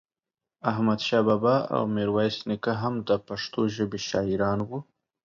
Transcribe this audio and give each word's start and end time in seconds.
احمد 0.71 0.99
شاه 1.07 1.23
بابا 1.27 1.55
او 1.75 1.83
ميرويس 1.95 2.37
نيکه 2.49 2.73
هم 2.81 2.93
دا 3.07 3.15
پښتو 3.27 3.61
ژبې 3.75 3.99
شاعران 4.09 4.59
وو 4.63 4.79